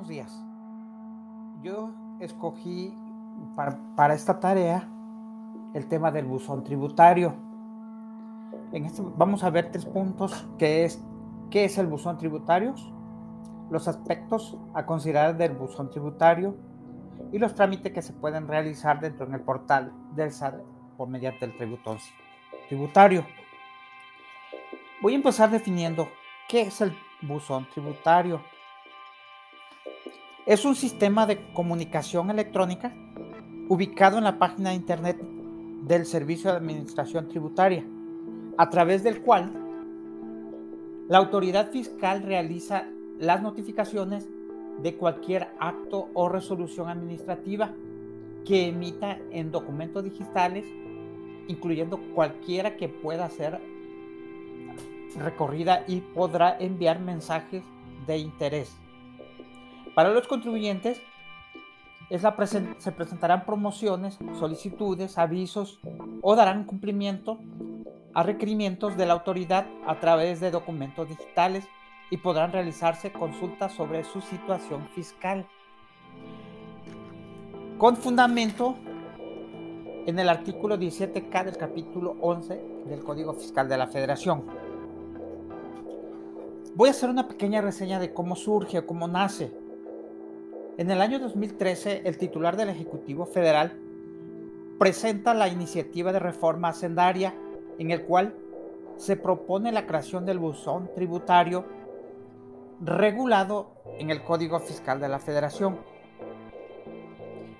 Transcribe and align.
buenos 0.00 0.08
días. 0.08 0.42
Yo 1.62 1.90
escogí 2.20 2.94
para, 3.54 4.14
esta 4.14 4.40
tarea 4.40 4.88
el 5.74 5.88
tema 5.88 6.10
del 6.10 6.24
buzón 6.24 6.64
tributario. 6.64 7.34
En 8.72 8.86
este 8.86 9.02
vamos 9.04 9.44
a 9.44 9.50
ver 9.50 9.70
tres 9.70 9.84
puntos, 9.84 10.48
que 10.56 10.84
es 10.84 11.04
qué 11.50 11.66
es 11.66 11.76
el 11.76 11.86
buzón 11.86 12.16
tributario, 12.16 12.74
los 13.70 13.88
aspectos 13.88 14.56
a 14.72 14.86
considerar 14.86 15.36
del 15.36 15.52
buzón 15.52 15.90
tributario 15.90 16.56
y 17.30 17.38
los 17.38 17.54
trámites 17.54 17.92
que 17.92 18.00
se 18.00 18.14
pueden 18.14 18.48
realizar 18.48 19.00
dentro 19.00 19.26
del 19.26 19.40
portal 19.42 19.92
del 20.14 20.32
SAT 20.32 20.62
por 20.96 21.08
mediante 21.08 21.44
el 21.44 21.54
tributón 21.58 21.98
tributario. 22.68 23.26
Voy 25.02 25.12
a 25.12 25.16
empezar 25.16 25.50
definiendo 25.50 26.08
qué 26.48 26.62
es 26.62 26.80
el 26.80 26.96
buzón 27.20 27.68
tributario. 27.68 28.40
Es 30.46 30.64
un 30.64 30.74
sistema 30.74 31.26
de 31.26 31.38
comunicación 31.52 32.30
electrónica 32.30 32.94
ubicado 33.68 34.16
en 34.16 34.24
la 34.24 34.38
página 34.38 34.70
de 34.70 34.76
internet 34.76 35.20
del 35.82 36.06
Servicio 36.06 36.50
de 36.50 36.56
Administración 36.56 37.28
Tributaria, 37.28 37.84
a 38.56 38.70
través 38.70 39.02
del 39.02 39.20
cual 39.20 39.52
la 41.08 41.18
autoridad 41.18 41.70
fiscal 41.70 42.22
realiza 42.22 42.86
las 43.18 43.42
notificaciones 43.42 44.28
de 44.82 44.96
cualquier 44.96 45.48
acto 45.60 46.08
o 46.14 46.30
resolución 46.30 46.88
administrativa 46.88 47.74
que 48.46 48.68
emita 48.68 49.18
en 49.30 49.52
documentos 49.52 50.04
digitales, 50.04 50.64
incluyendo 51.48 52.00
cualquiera 52.14 52.78
que 52.78 52.88
pueda 52.88 53.28
ser 53.28 53.60
recorrida 55.18 55.84
y 55.86 56.00
podrá 56.00 56.56
enviar 56.58 56.98
mensajes 56.98 57.62
de 58.06 58.16
interés. 58.16 58.74
Para 60.00 60.14
los 60.14 60.26
contribuyentes, 60.26 60.98
se 62.08 62.92
presentarán 62.92 63.44
promociones, 63.44 64.18
solicitudes, 64.38 65.18
avisos 65.18 65.78
o 66.22 66.34
darán 66.36 66.64
cumplimiento 66.64 67.38
a 68.14 68.22
requerimientos 68.22 68.96
de 68.96 69.04
la 69.04 69.12
autoridad 69.12 69.66
a 69.86 70.00
través 70.00 70.40
de 70.40 70.50
documentos 70.50 71.06
digitales 71.06 71.66
y 72.08 72.16
podrán 72.16 72.50
realizarse 72.50 73.12
consultas 73.12 73.74
sobre 73.74 74.02
su 74.04 74.22
situación 74.22 74.88
fiscal. 74.94 75.46
Con 77.76 77.98
fundamento 77.98 78.76
en 80.06 80.18
el 80.18 80.30
artículo 80.30 80.78
17K 80.78 81.44
del 81.44 81.58
capítulo 81.58 82.16
11 82.22 82.58
del 82.86 83.04
Código 83.04 83.34
Fiscal 83.34 83.68
de 83.68 83.76
la 83.76 83.86
Federación. 83.86 84.44
Voy 86.74 86.88
a 86.88 86.92
hacer 86.92 87.10
una 87.10 87.28
pequeña 87.28 87.60
reseña 87.60 87.98
de 87.98 88.14
cómo 88.14 88.34
surge 88.34 88.86
cómo 88.86 89.06
nace. 89.06 89.59
En 90.80 90.90
el 90.90 91.02
año 91.02 91.18
2013, 91.18 92.04
el 92.06 92.16
titular 92.16 92.56
del 92.56 92.70
Ejecutivo 92.70 93.26
Federal 93.26 93.78
presenta 94.78 95.34
la 95.34 95.46
iniciativa 95.46 96.10
de 96.10 96.18
reforma 96.18 96.68
hacendaria 96.68 97.34
en 97.78 97.90
el 97.90 98.04
cual 98.04 98.34
se 98.96 99.18
propone 99.18 99.72
la 99.72 99.86
creación 99.86 100.24
del 100.24 100.38
buzón 100.38 100.88
tributario 100.94 101.66
regulado 102.80 103.74
en 103.98 104.08
el 104.08 104.22
Código 104.22 104.58
Fiscal 104.58 105.00
de 105.00 105.10
la 105.10 105.18
Federación. 105.18 105.80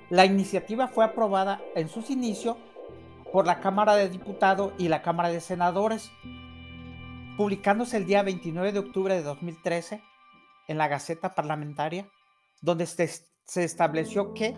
La 0.09 0.25
iniciativa 0.25 0.89
fue 0.89 1.05
aprobada 1.05 1.61
en 1.75 1.91
sus 1.91 2.09
inicios 2.09 2.57
por 3.35 3.47
la 3.47 3.61
Cámara 3.61 3.97
de 3.97 4.09
Diputados 4.09 4.73
y 4.79 4.89
la 4.89 5.03
Cámara 5.03 5.29
de 5.29 5.43
Senadores 5.43 6.11
publicándose 7.37 7.99
el 7.99 8.07
día 8.07 8.23
29 8.23 8.73
de 8.73 8.79
octubre 8.79 9.15
de 9.15 9.23
2013 9.23 10.03
en 10.69 10.79
la 10.79 10.89
Gaceta 10.89 11.35
Parlamentaria, 11.35 12.09
donde 12.61 12.87
se, 12.87 13.65
estableció 13.65 14.35
que 14.35 14.57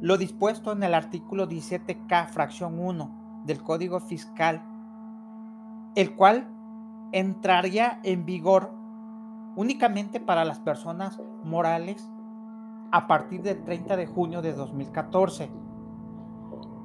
lo 0.00 0.18
dispuesto 0.18 0.72
en 0.72 0.82
el 0.82 0.94
artículo 0.94 1.48
17K, 1.48 2.28
fracción 2.28 2.78
1 2.78 3.42
del 3.44 3.62
Código 3.62 4.00
Fiscal, 4.00 4.62
el 5.94 6.14
cual 6.14 6.48
entraría 7.12 8.00
en 8.02 8.26
vigor 8.26 8.72
únicamente 9.56 10.20
para 10.20 10.44
las 10.44 10.60
personas 10.60 11.20
morales 11.42 12.06
a 12.92 13.06
partir 13.06 13.42
del 13.42 13.64
30 13.64 13.96
de 13.96 14.06
junio 14.06 14.42
de 14.42 14.52
2014 14.52 15.50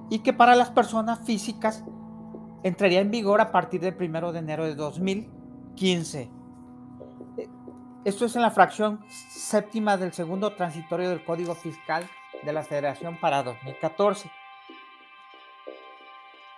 y 0.10 0.20
que 0.20 0.34
para 0.34 0.56
las 0.56 0.70
personas 0.70 1.20
físicas 1.20 1.84
entraría 2.64 3.02
en 3.02 3.12
vigor 3.12 3.42
a 3.42 3.52
partir 3.52 3.82
del 3.82 3.96
1 4.00 4.32
de 4.32 4.40
enero 4.40 4.66
de 4.66 4.76
2015. 4.76 6.41
Esto 8.04 8.26
es 8.26 8.36
en 8.36 8.42
la 8.42 8.50
fracción 8.50 9.00
séptima 9.30 9.96
del 9.96 10.12
segundo 10.12 10.54
transitorio 10.54 11.08
del 11.10 11.24
Código 11.24 11.54
Fiscal 11.54 12.04
de 12.44 12.52
la 12.52 12.64
Federación 12.64 13.20
para 13.22 13.44
2014. 13.44 14.32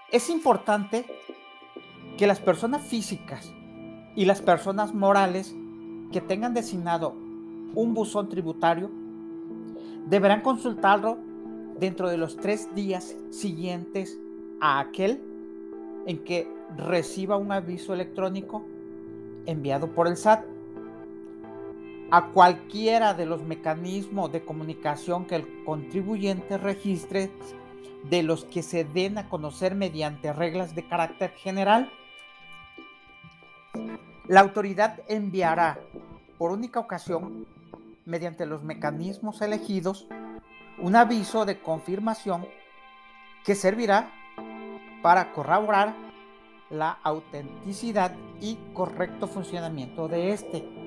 Es 0.10 0.30
importante 0.30 1.06
que 2.18 2.28
las 2.28 2.40
personas 2.40 2.84
físicas 2.84 3.52
y 4.16 4.24
las 4.24 4.42
personas 4.42 4.94
morales 4.94 5.54
que 6.14 6.22
tengan 6.22 6.54
designado 6.54 7.14
un 7.76 7.94
buzón 7.94 8.30
tributario 8.30 8.90
deberán 10.06 10.44
consultarlo 10.44 11.18
dentro 11.78 12.08
de 12.08 12.16
los 12.16 12.38
tres 12.38 12.74
días 12.74 13.18
siguientes 13.32 14.18
a 14.62 14.80
aquel 14.80 15.22
en 16.06 16.24
que 16.24 16.48
reciba 16.78 17.36
un 17.36 17.52
aviso 17.52 17.94
electrónico 17.94 18.64
enviado 19.46 19.90
por 19.90 20.08
el 20.08 20.16
SAT 20.16 20.54
a 22.14 22.28
cualquiera 22.28 23.16
de 23.16 23.26
los 23.26 23.42
mecanismos 23.42 24.32
de 24.32 24.46
comunicación 24.46 25.26
que 25.26 25.34
el 25.34 25.64
contribuyente 25.64 26.60
registre 26.60 27.32
de 28.04 28.22
los 28.22 28.46
que 28.46 28.62
se 28.62 28.84
den 28.84 29.18
a 29.18 29.30
conocer 29.30 29.74
mediante 29.74 30.32
reglas 30.32 30.76
de 30.76 30.88
carácter 30.88 31.32
general. 31.32 31.92
La 34.28 34.42
autoridad 34.42 35.00
enviará 35.08 35.80
por 36.38 36.52
única 36.52 36.80
ocasión, 36.80 37.48
mediante 38.06 38.46
los 38.46 38.62
mecanismos 38.62 39.42
elegidos, 39.42 40.06
un 40.78 40.96
aviso 40.96 41.46
de 41.46 41.62
confirmación 41.62 42.46
que 43.44 43.56
servirá 43.56 44.12
para 45.02 45.34
corroborar 45.34 45.96
la 46.70 46.92
autenticidad 47.02 48.14
y 48.40 48.60
correcto 48.76 49.26
funcionamiento 49.26 50.08
de 50.08 50.30
este. 50.34 50.83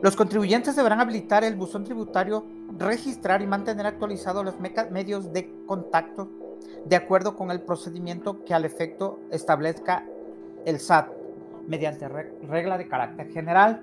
Los 0.00 0.14
contribuyentes 0.14 0.76
deberán 0.76 1.00
habilitar 1.00 1.42
el 1.42 1.56
buzón 1.56 1.82
tributario, 1.82 2.46
registrar 2.78 3.42
y 3.42 3.48
mantener 3.48 3.84
actualizados 3.84 4.44
los 4.44 4.54
medios 4.90 5.32
de 5.32 5.50
contacto 5.66 6.28
de 6.84 6.94
acuerdo 6.94 7.34
con 7.34 7.50
el 7.50 7.60
procedimiento 7.62 8.44
que 8.44 8.54
al 8.54 8.64
efecto 8.64 9.18
establezca 9.32 10.04
el 10.64 10.78
SAT 10.78 11.08
mediante 11.66 12.08
regla 12.08 12.78
de 12.78 12.86
carácter 12.86 13.32
general. 13.32 13.82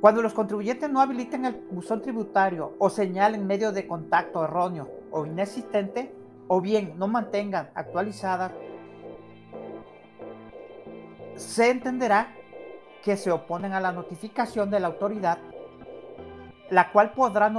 Cuando 0.00 0.22
los 0.22 0.32
contribuyentes 0.32 0.88
no 0.88 1.00
habiliten 1.00 1.44
el 1.44 1.60
buzón 1.70 2.00
tributario 2.00 2.74
o 2.78 2.88
señalen 2.88 3.46
medio 3.46 3.72
de 3.72 3.88
contacto 3.88 4.44
erróneo 4.44 4.88
o 5.10 5.26
inexistente, 5.26 6.14
o 6.46 6.60
bien 6.60 6.94
no 6.96 7.08
mantengan 7.08 7.70
actualizadas, 7.74 8.52
se 11.36 11.70
entenderá 11.70 12.34
que 13.02 13.16
se 13.16 13.30
oponen 13.30 13.72
a 13.72 13.80
la 13.80 13.92
notificación 13.92 14.70
de 14.70 14.80
la 14.80 14.88
autoridad, 14.88 15.38
la 16.70 16.92
cual 16.92 17.12
podrá 17.12 17.52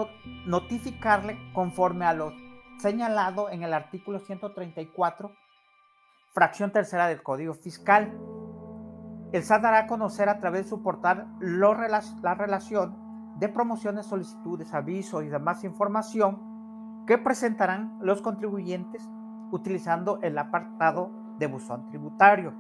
notificarle 0.45 1.37
conforme 1.53 2.05
a 2.05 2.13
lo 2.13 2.33
señalado 2.79 3.49
en 3.49 3.63
el 3.63 3.73
artículo 3.73 4.19
134, 4.19 5.31
fracción 6.33 6.71
tercera 6.71 7.07
del 7.07 7.21
Código 7.21 7.53
Fiscal. 7.53 8.17
El 9.31 9.43
SAT 9.43 9.61
dará 9.61 9.79
a 9.79 9.87
conocer 9.87 10.29
a 10.29 10.39
través 10.39 10.63
de 10.63 10.69
su 10.69 10.81
portal 10.81 11.27
la 11.39 12.33
relación 12.33 13.37
de 13.37 13.49
promociones, 13.49 14.05
solicitudes, 14.05 14.73
avisos 14.73 15.23
y 15.23 15.27
demás 15.27 15.63
información 15.63 17.05
que 17.07 17.17
presentarán 17.17 17.97
los 18.01 18.21
contribuyentes 18.21 19.07
utilizando 19.51 20.19
el 20.21 20.37
apartado 20.37 21.11
de 21.37 21.47
buzón 21.47 21.87
tributario. 21.89 22.53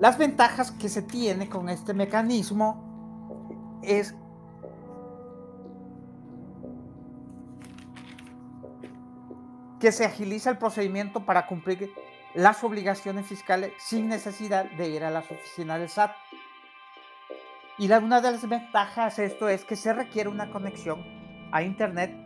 Las 0.00 0.18
ventajas 0.18 0.72
que 0.72 0.88
se 0.88 1.02
tiene 1.02 1.48
con 1.48 1.68
este 1.68 1.94
mecanismo 1.94 3.78
es 3.82 4.14
que 9.78 9.92
se 9.92 10.04
agiliza 10.04 10.50
el 10.50 10.58
procedimiento 10.58 11.24
para 11.26 11.46
cumplir 11.46 11.92
las 12.34 12.64
obligaciones 12.64 13.26
fiscales 13.26 13.72
sin 13.78 14.08
necesidad 14.08 14.70
de 14.72 14.88
ir 14.88 15.04
a 15.04 15.10
las 15.10 15.30
oficinas 15.30 15.78
del 15.78 15.88
SAT. 15.88 16.10
Y 17.78 17.92
una 17.92 18.20
de 18.20 18.32
las 18.32 18.48
ventajas 18.48 19.16
de 19.16 19.26
esto 19.26 19.48
es 19.48 19.64
que 19.64 19.76
se 19.76 19.92
requiere 19.92 20.28
una 20.28 20.50
conexión 20.50 21.04
a 21.52 21.62
Internet, 21.62 22.16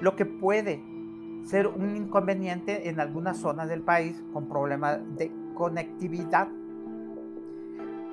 lo 0.00 0.16
que 0.16 0.24
puede 0.24 0.82
ser 1.44 1.66
un 1.66 1.96
inconveniente 1.96 2.88
en 2.88 2.98
algunas 3.00 3.38
zonas 3.38 3.68
del 3.68 3.82
país 3.82 4.16
con 4.32 4.48
problemas 4.48 4.98
de 5.16 5.30
conectividad. 5.54 6.48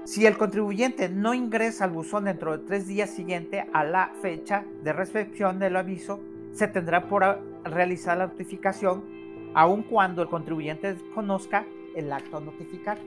Si 0.04 0.26
el 0.26 0.38
contribuyente 0.38 1.10
no 1.10 1.34
ingresa 1.36 1.86
al 1.86 1.92
buzón 1.92 2.26
dentro 2.26 2.58
de 2.58 2.66
tres 2.66 2.88
días 2.88 3.12
siguiente 3.12 3.68
a 3.72 3.84
la 3.84 4.12
fecha 4.22 4.66
de 4.84 4.94
recepción 4.94 5.60
del 5.60 5.76
aviso, 5.76 6.20
se 6.54 6.68
tendrá 6.68 7.08
por 7.08 7.40
realizar 7.64 8.18
la 8.18 8.28
notificación, 8.28 9.04
aun 9.54 9.84
cuando 9.84 10.24
el 10.24 10.28
contribuyente 10.28 10.96
desconozca 10.96 11.66
el 11.96 12.12
acto 12.12 12.38
a 12.38 12.42
notificar. 12.42 12.98